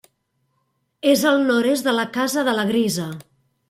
És 1.13 1.27
al 1.33 1.45
nord-est 1.51 1.91
de 1.91 1.97
la 2.01 2.09
casa 2.19 2.49
de 2.51 2.61
la 2.61 2.69
Grisa. 2.75 3.11